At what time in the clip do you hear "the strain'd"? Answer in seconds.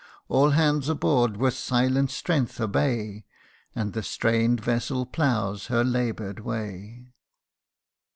3.93-4.59